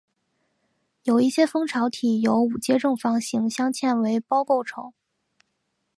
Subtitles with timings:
[1.03, 4.91] 有一些蜂巢体由五阶正方形镶嵌为胞构成